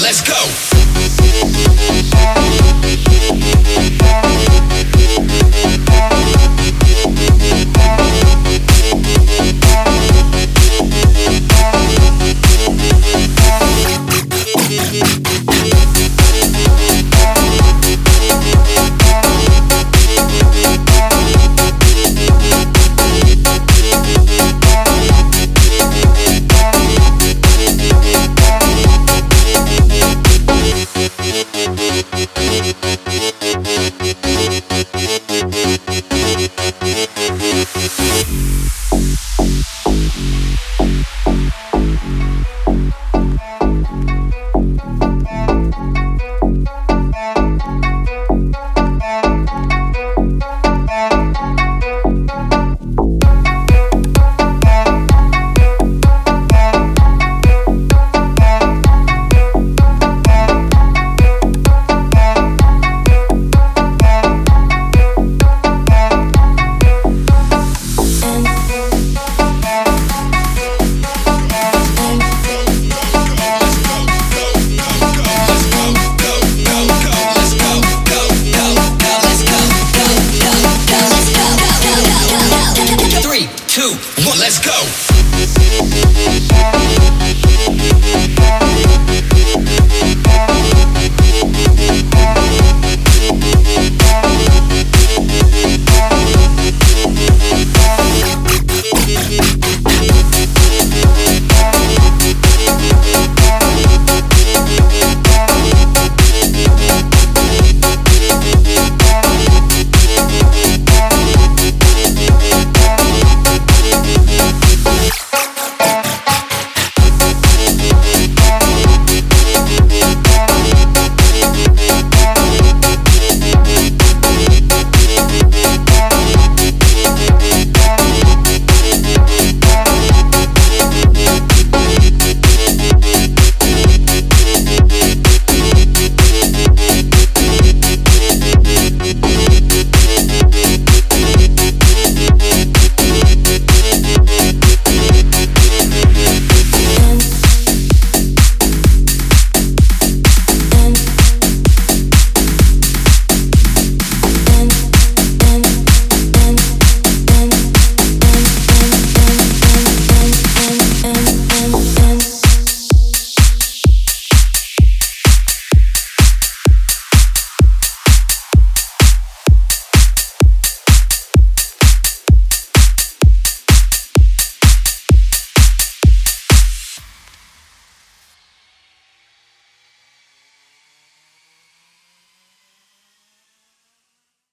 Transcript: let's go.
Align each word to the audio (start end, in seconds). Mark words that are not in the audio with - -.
let's 0.00 0.20
go. 0.22 0.73